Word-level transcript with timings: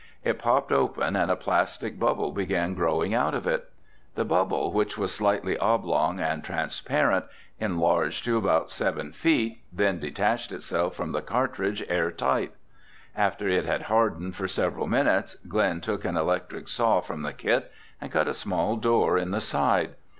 It 0.23 0.39
popped 0.39 0.71
open 0.71 1.15
and 1.15 1.29
a 1.29 1.35
plastic 1.35 1.99
bubble 1.99 2.31
began 2.31 2.73
growing 2.73 3.13
out 3.13 3.35
of 3.35 3.45
it. 3.45 3.69
The 4.15 4.25
bubble, 4.25 4.73
which 4.73 4.97
was 4.97 5.13
slightly 5.13 5.55
oblong 5.59 6.19
and 6.19 6.43
transparent, 6.43 7.25
enlarged 7.59 8.25
to 8.25 8.35
about 8.35 8.71
seven 8.71 9.11
feet, 9.11 9.61
then 9.71 9.99
detached 9.99 10.51
itself 10.51 10.95
from 10.95 11.11
the 11.11 11.21
cartridge 11.21 11.83
airtight. 11.87 12.55
After 13.15 13.47
it 13.47 13.67
had 13.67 13.83
hardened 13.83 14.35
for 14.35 14.47
several 14.47 14.87
minutes, 14.87 15.35
Glen 15.47 15.81
took 15.81 16.03
an 16.03 16.17
electric 16.17 16.67
saw 16.67 16.99
from 17.01 17.21
the 17.21 17.31
kit 17.31 17.71
and 18.01 18.11
cut 18.11 18.27
a 18.27 18.33
small 18.33 18.77
door 18.77 19.19
in 19.19 19.29
the 19.29 19.39
side. 19.39 19.91